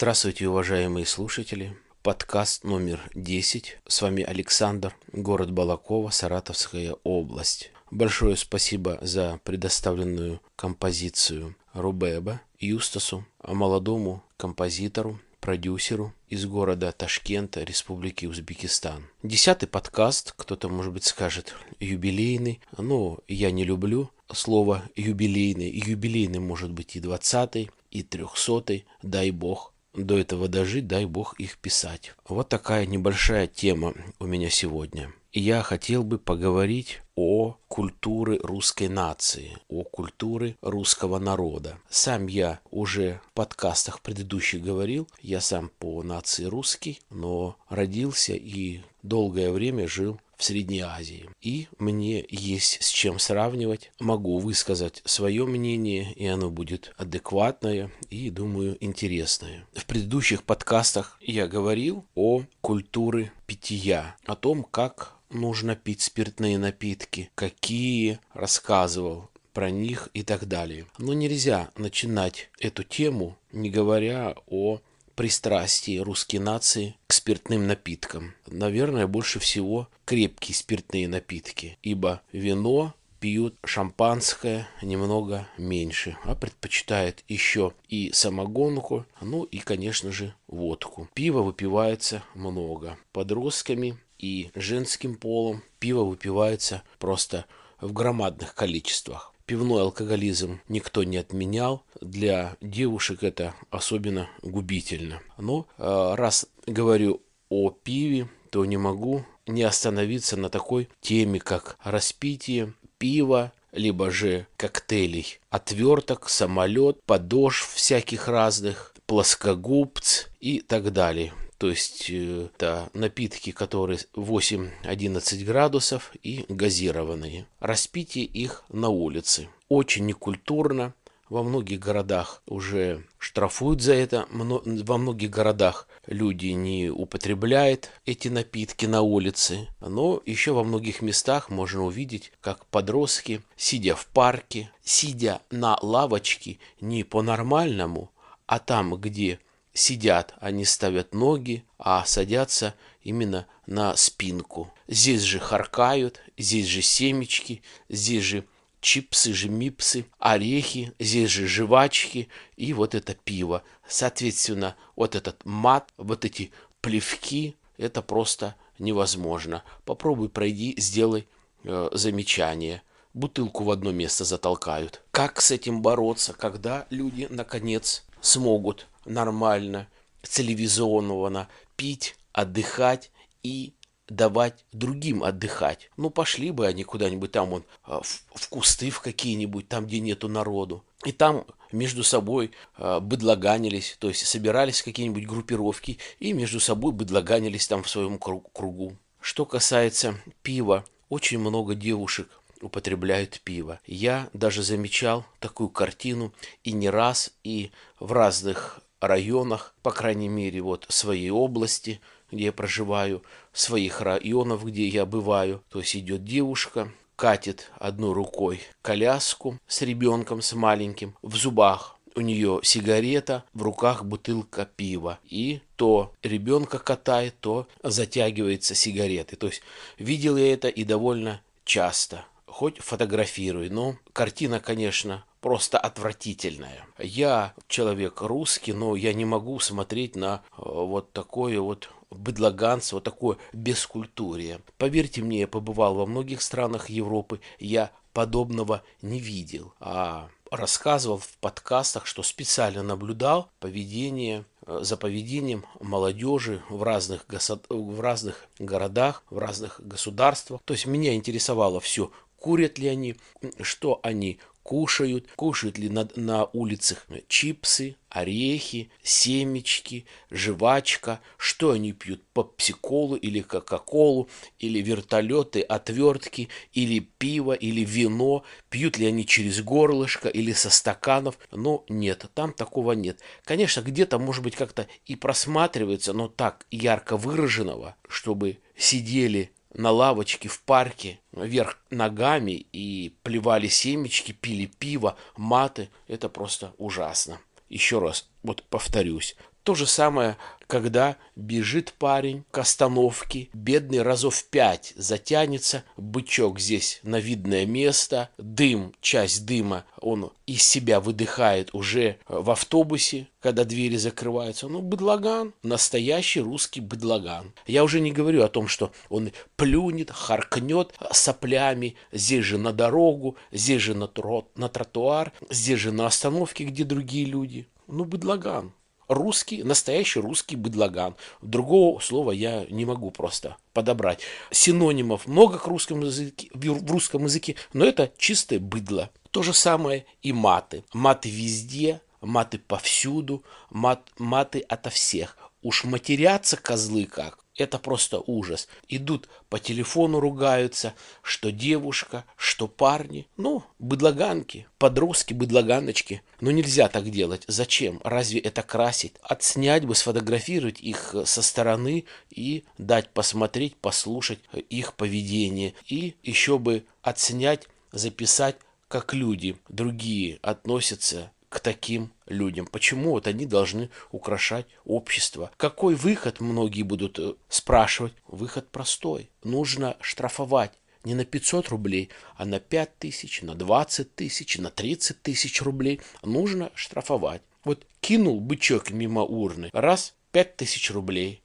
[0.00, 1.76] Здравствуйте, уважаемые слушатели.
[2.04, 3.78] Подкаст номер 10.
[3.88, 7.72] С вами Александр, город Балакова, Саратовская область.
[7.90, 19.04] Большое спасибо за предоставленную композицию Рубеба Юстасу, молодому композитору, продюсеру из города Ташкента, Республики Узбекистан.
[19.24, 25.70] Десятый подкаст, кто-то, может быть, скажет, юбилейный, но я не люблю слово юбилейный.
[25.70, 31.58] Юбилейный может быть и двадцатый, и трехсотый, дай бог до этого дожить, дай бог их
[31.58, 32.14] писать.
[32.28, 35.12] Вот такая небольшая тема у меня сегодня.
[35.32, 41.78] Я хотел бы поговорить о культуре русской нации, о культуре русского народа.
[41.90, 48.80] Сам я уже в подкастах предыдущих говорил, я сам по нации русский, но родился и
[49.02, 51.28] долгое время жил в Средней Азии.
[51.42, 53.90] И мне есть с чем сравнивать.
[53.98, 59.66] Могу высказать свое мнение, и оно будет адекватное и, думаю, интересное.
[59.74, 67.30] В предыдущих подкастах я говорил о культуре питья, о том, как нужно пить спиртные напитки,
[67.34, 70.86] какие рассказывал про них и так далее.
[70.98, 74.80] Но нельзя начинать эту тему, не говоря о
[75.18, 78.34] пристрастии русской нации к спиртным напиткам.
[78.46, 87.72] Наверное, больше всего крепкие спиртные напитки, ибо вино пьют шампанское немного меньше, а предпочитают еще
[87.88, 91.08] и самогонку, ну и, конечно же, водку.
[91.14, 92.96] Пиво выпивается много.
[93.10, 97.44] Подростками и женским полом пиво выпивается просто
[97.80, 101.82] в громадных количествах пивной алкоголизм никто не отменял.
[102.02, 105.22] Для девушек это особенно губительно.
[105.38, 111.78] Но э, раз говорю о пиве, то не могу не остановиться на такой теме, как
[111.82, 121.32] распитие пива, либо же коктейлей, отверток, самолет, подошв всяких разных, плоскогубц и так далее.
[121.58, 127.46] То есть это напитки, которые 8-11 градусов и газированные.
[127.58, 129.48] Распитие их на улице.
[129.68, 130.94] Очень некультурно.
[131.28, 134.26] Во многих городах уже штрафуют за это.
[134.30, 139.68] Во многих городах люди не употребляют эти напитки на улице.
[139.80, 146.60] Но еще во многих местах можно увидеть, как подростки, сидя в парке, сидя на лавочке
[146.80, 148.10] не по-нормальному,
[148.46, 149.38] а там, где
[149.78, 154.72] сидят, они ставят ноги, а садятся именно на спинку.
[154.88, 158.44] Здесь же харкают, здесь же семечки, здесь же
[158.80, 163.62] чипсы же мипсы, орехи, здесь же жвачки и вот это пиво.
[163.86, 169.62] Соответственно, вот этот мат, вот эти плевки, это просто невозможно.
[169.84, 171.26] Попробуй пройди, сделай
[171.64, 172.82] э, замечание.
[173.14, 175.02] Бутылку в одно место затолкают.
[175.10, 179.88] Как с этим бороться, когда люди наконец смогут нормально,
[180.22, 183.10] цивилизованно пить, отдыхать
[183.42, 183.74] и
[184.08, 185.90] давать другим отдыхать.
[185.96, 190.00] Ну, пошли бы они куда-нибудь там, вон, а, в, в кусты в какие-нибудь, там, где
[190.00, 190.84] нету народу.
[191.04, 197.68] И там между собой э, быдлаганились, то есть собирались какие-нибудь группировки и между собой быдлаганились
[197.68, 198.96] там в своем кругу.
[199.20, 202.28] Что касается пива, очень много девушек
[202.60, 203.80] употребляют пиво.
[203.86, 206.32] Я даже замечал такую картину
[206.64, 207.70] и не раз, и
[208.00, 212.00] в разных районах, по крайней мере, вот своей области,
[212.30, 213.22] где я проживаю,
[213.52, 215.62] своих районов, где я бываю.
[215.70, 222.20] То есть идет девушка, катит одной рукой коляску с ребенком, с маленьким, в зубах у
[222.20, 225.18] нее сигарета, в руках бутылка пива.
[225.24, 229.38] И то ребенка катает, то затягивается сигаретой.
[229.38, 229.62] То есть
[229.98, 232.24] видел я это и довольно часто.
[232.46, 236.86] Хоть фотографирую, но картина, конечно, просто отвратительная.
[236.98, 243.04] Я человек русский, но я не могу смотреть на э, вот такое вот быдлаганство, вот
[243.04, 244.60] такое бескультурие.
[244.76, 249.72] Поверьте мне, я побывал во многих странах Европы, я подобного не видел.
[249.80, 257.24] А рассказывал в подкастах, что специально наблюдал поведение э, за поведением молодежи в разных,
[257.70, 260.60] в разных городах, в разных государствах.
[260.66, 263.16] То есть меня интересовало все, курят ли они,
[263.62, 272.22] что они кушают, кушают ли на, на улицах чипсы, орехи, семечки, жвачка, что они пьют,
[272.34, 274.28] попсиколу или кока-колу,
[274.58, 281.38] или вертолеты, отвертки, или пиво, или вино, пьют ли они через горлышко или со стаканов,
[281.50, 283.20] но нет, там такого нет.
[283.44, 290.48] Конечно, где-то, может быть, как-то и просматривается, но так ярко выраженного, чтобы сидели на лавочке
[290.48, 295.88] в парке вверх ногами и плевали семечки, пили пиво, маты.
[296.08, 297.40] Это просто ужасно.
[297.68, 299.36] Еще раз, Вот повторюсь.
[299.68, 307.20] То же самое, когда бежит парень к остановке, бедный разов пять затянется, бычок здесь на
[307.20, 314.68] видное место, дым, часть дыма он из себя выдыхает уже в автобусе, когда двери закрываются.
[314.68, 317.52] Ну, быдлаган, настоящий русский быдлаган.
[317.66, 323.36] Я уже не говорю о том, что он плюнет, харкнет соплями, здесь же на дорогу,
[323.52, 327.68] здесь же на, тро, на тротуар, здесь же на остановке, где другие люди.
[327.86, 328.72] Ну, быдлаган
[329.08, 331.16] русский, настоящий русский быдлаган.
[331.42, 334.20] Другого слова я не могу просто подобрать.
[334.50, 339.10] Синонимов много к русскому языке, в русском языке, но это чистое быдло.
[339.30, 340.84] То же самое и маты.
[340.92, 345.36] Маты везде, маты повсюду, мат, маты ото всех.
[345.62, 347.44] Уж матерятся козлы как.
[347.58, 348.68] Это просто ужас.
[348.88, 353.26] Идут по телефону ругаются, что девушка, что парни.
[353.36, 356.22] Ну, быдлаганки, подростки, быдлаганочки.
[356.40, 357.42] Но нельзя так делать.
[357.48, 358.00] Зачем?
[358.04, 359.18] Разве это красит?
[359.22, 364.38] Отснять бы, сфотографировать их со стороны и дать посмотреть, послушать
[364.70, 365.74] их поведение.
[365.88, 368.56] И еще бы отснять, записать,
[368.86, 372.66] как люди другие относятся к таким людям?
[372.66, 375.50] Почему вот они должны украшать общество?
[375.56, 378.14] Какой выход, многие будут э, спрашивать?
[378.26, 379.30] Выход простой.
[379.42, 380.72] Нужно штрафовать
[381.04, 386.00] не на 500 рублей, а на 5 тысяч, на 20 тысяч, на 30 тысяч рублей.
[386.22, 387.42] Нужно штрафовать.
[387.64, 391.42] Вот кинул бычок мимо урны, раз, 5 тысяч рублей.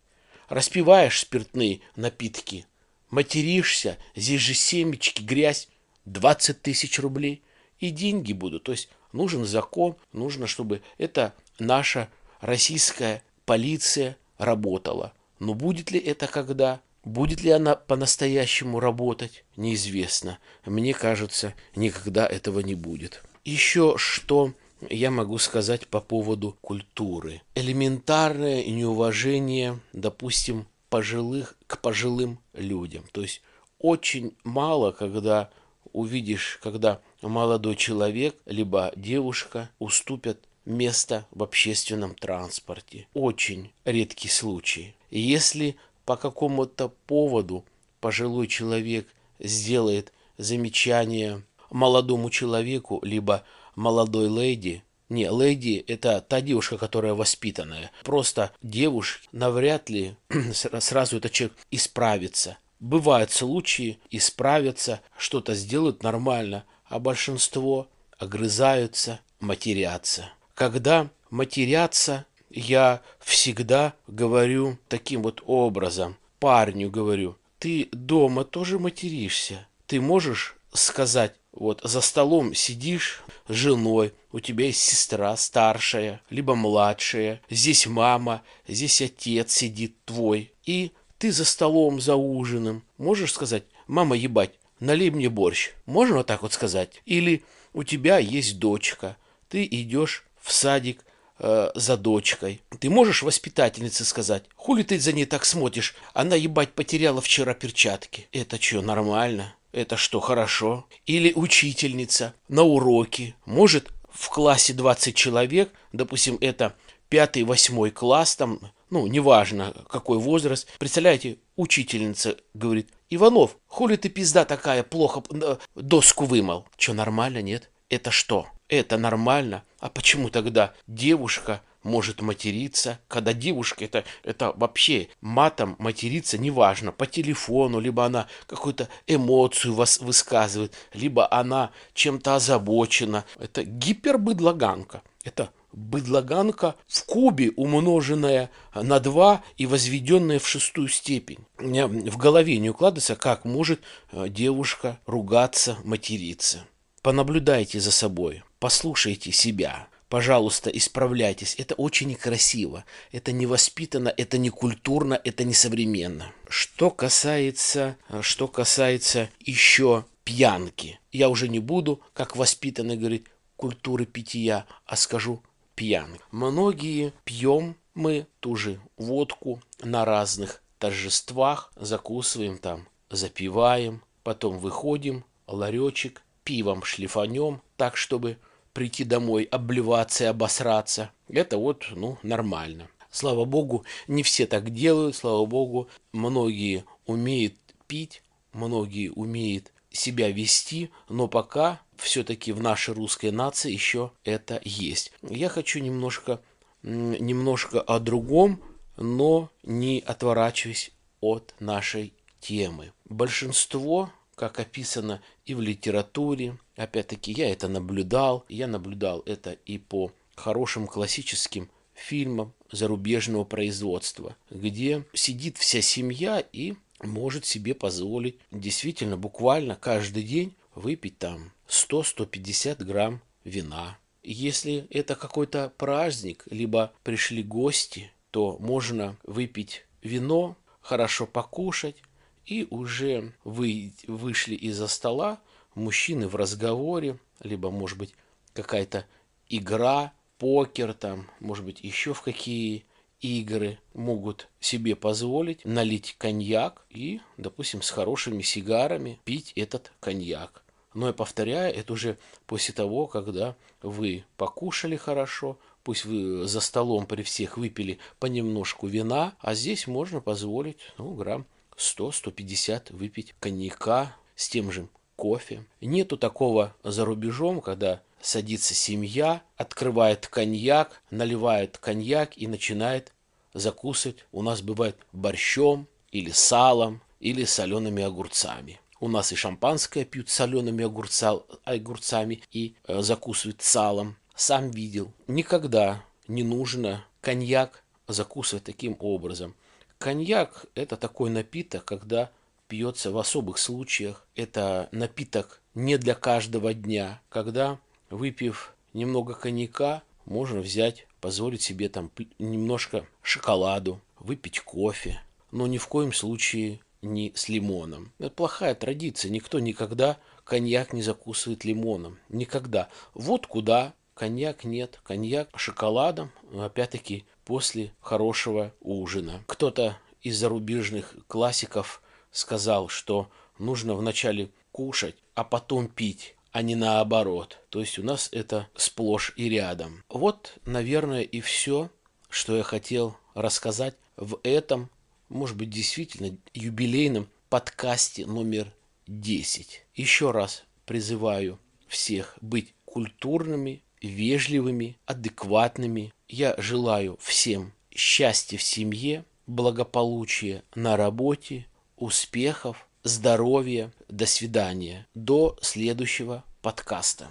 [0.49, 2.65] Распиваешь спиртные напитки,
[3.09, 5.69] материшься, здесь же семечки, грязь,
[6.05, 7.43] 20 тысяч рублей.
[7.79, 8.63] И деньги будут.
[8.63, 12.09] То есть нужен закон, нужно, чтобы эта наша
[12.41, 15.13] российская полиция работала.
[15.39, 16.81] Но будет ли это когда?
[17.05, 20.39] Будет ли она по-настоящему работать, неизвестно.
[20.65, 23.23] Мне кажется, никогда этого не будет.
[23.43, 24.53] Еще что
[24.89, 27.41] я могу сказать по поводу культуры.
[27.55, 33.03] Элементарное неуважение, допустим, пожилых к пожилым людям.
[33.11, 33.41] То есть
[33.79, 35.49] очень мало, когда
[35.91, 43.07] увидишь, когда молодой человек либо девушка уступят место в общественном транспорте.
[43.13, 44.95] Очень редкий случай.
[45.09, 45.75] Если
[46.05, 47.65] по какому-то поводу
[47.99, 49.07] пожилой человек
[49.39, 53.43] сделает замечание молодому человеку, либо
[53.75, 57.91] молодой леди, не, леди– это та девушка, которая воспитанная.
[58.03, 60.15] Просто девушки навряд ли
[60.53, 62.57] сразу этот человек исправится.
[62.79, 67.87] Бывают случаи, исправятся, что-то сделают нормально, а большинство
[68.19, 70.29] огрызаются, матерятся.
[70.53, 76.17] Когда матерятся, я всегда говорю таким вот образом.
[76.37, 79.65] Парню говорю, ты дома тоже материшься.
[79.87, 86.53] Ты можешь сказать, вот за столом сидишь с женой, у тебя есть сестра старшая, либо
[86.53, 93.63] младшая, здесь мама, здесь отец сидит твой, и ты за столом, за ужином можешь сказать,
[93.87, 94.51] мама, ебать,
[94.83, 95.71] налей мне борщ.
[95.85, 97.01] Можно вот так вот сказать?
[97.05, 97.43] Или
[97.73, 99.17] у тебя есть дочка,
[99.49, 101.03] ты идешь в садик
[101.39, 102.61] э, за дочкой.
[102.79, 105.95] Ты можешь воспитательнице сказать, хули ты за ней так смотришь?
[106.13, 108.27] Она, ебать, потеряла вчера перчатки.
[108.31, 109.55] Это что, нормально?
[109.71, 110.85] Это что, хорошо?
[111.05, 116.75] Или учительница на уроке может в классе 20 человек, допустим, это
[117.09, 120.67] пятый, восьмой класс, там ну, неважно какой возраст.
[120.77, 126.67] Представляете, учительница говорит, Иванов, хули ты пизда такая, плохо э, доску вымыл.
[126.77, 127.71] Что, нормально, нет?
[127.89, 128.47] Это что?
[128.67, 129.63] Это нормально?
[129.79, 137.05] А почему тогда девушка может материться, когда девушка это, это вообще матом материться неважно, по
[137.05, 143.25] телефону, либо она какую-то эмоцию вас высказывает, либо она чем-то озабочена.
[143.39, 145.01] Это гипербыдлаганка.
[145.23, 151.39] Это быдлаганка в кубе, умноженная на 2 и возведенная в шестую степень.
[151.57, 156.65] У меня в голове не укладывается, как может э, девушка ругаться, материться.
[157.01, 159.87] Понаблюдайте за собой, послушайте себя.
[160.13, 161.55] Пожалуйста, исправляйтесь.
[161.57, 166.31] Это очень некрасиво, это невоспитанно, это не культурно, это не современно.
[166.47, 174.05] Что касается, э, что касается еще пьянки, я уже не буду, как воспитанный говорит, культуры
[174.05, 175.41] питья, а скажу
[175.73, 176.21] пьяных.
[176.29, 186.21] Многие пьем мы ту же водку на разных торжествах, закусываем там, запиваем, потом выходим, ларечек,
[186.43, 188.37] пивом шлифанем, так, чтобы
[188.73, 191.11] прийти домой, обливаться и обосраться.
[191.29, 192.89] Это вот, ну, нормально.
[193.11, 197.53] Слава богу, не все так делают, слава богу, многие умеют
[197.87, 205.11] пить, многие умеют себя вести, но пока все-таки в нашей русской нации еще это есть.
[205.21, 206.41] Я хочу немножко
[206.81, 208.61] немножко о другом,
[208.97, 212.91] но не отворачиваясь от нашей темы.
[213.05, 220.11] Большинство, как описано и в литературе, опять-таки я это наблюдал, я наблюдал это и по
[220.35, 229.75] хорошим классическим фильмам зарубежного производства, где сидит вся семья и может себе позволить действительно буквально
[229.75, 233.97] каждый день выпить там 100-150 грамм вина.
[234.23, 241.97] Если это какой-то праздник, либо пришли гости, то можно выпить вино, хорошо покушать,
[242.45, 245.39] и уже вы вышли из-за стола,
[245.75, 248.13] мужчины в разговоре, либо, может быть,
[248.53, 249.05] какая-то
[249.49, 252.85] игра, покер там, может быть, еще в какие
[253.21, 260.63] игры могут себе позволить налить коньяк и, допустим, с хорошими сигарами пить этот коньяк.
[260.93, 267.07] Но я повторяю, это уже после того, когда вы покушали хорошо, пусть вы за столом
[267.07, 274.49] при всех выпили понемножку вина, а здесь можно позволить, ну, грамм 100-150 выпить коньяка с
[274.49, 275.65] тем же кофе.
[275.81, 283.11] Нету такого за рубежом, когда садится семья, открывает коньяк, наливает коньяк и начинает
[283.53, 284.25] закусывать.
[284.31, 288.79] У нас бывает борщом или салом или солеными огурцами.
[288.99, 294.15] У нас и шампанское пьют солеными огурца, огурцами и э, закусывают салом.
[294.35, 295.11] Сам видел.
[295.27, 299.55] Никогда не нужно коньяк закусывать таким образом.
[299.97, 302.31] Коньяк– это такой напиток, когда
[302.67, 304.27] пьется в особых случаях.
[304.35, 312.11] Это напиток не для каждого дня, когда, выпив немного коньяка, можно взять, позволить себе там
[312.39, 315.21] немножко шоколаду, выпить кофе,
[315.51, 318.11] но ни в коем случае не с лимоном.
[318.19, 319.29] Это плохая традиция.
[319.29, 322.17] Никто никогда коньяк не закусывает лимоном.
[322.29, 322.89] Никогда.
[323.13, 324.99] Вот куда коньяк нет.
[325.03, 329.43] Коньяк шоколадом, опять-таки, после хорошего ужина.
[329.47, 337.59] Кто-то из зарубежных классиков сказал, что нужно вначале кушать, а потом пить, а не наоборот.
[337.69, 340.03] То есть у нас это сплошь и рядом.
[340.09, 341.89] Вот, наверное, и все,
[342.29, 344.89] что я хотел рассказать в этом,
[345.29, 348.73] может быть, действительно юбилейном подкасте номер
[349.07, 349.85] 10.
[349.95, 356.13] Еще раз призываю всех быть культурными, вежливыми, адекватными.
[356.27, 361.65] Я желаю всем счастья в семье, благополучия на работе,
[361.97, 363.91] успехов, здоровья.
[364.09, 365.07] До свидания.
[365.15, 367.27] До следующего подкаста.